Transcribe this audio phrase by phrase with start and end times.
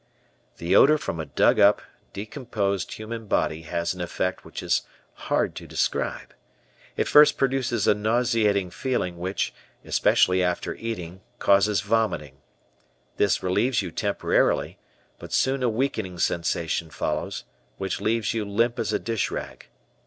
[0.57, 1.79] The odor from a dug up,
[2.11, 4.81] decomposed human body has an effect which is
[5.29, 6.33] hard to describe.
[6.97, 9.53] It first produces a nauseating feeling, which,
[9.85, 12.37] especially after eating, causes vomiting.
[13.17, 14.79] This relieves you temporarily,
[15.19, 17.43] but soon a weakening sensation follows,
[17.77, 19.67] which leaves you limp as a dish rag.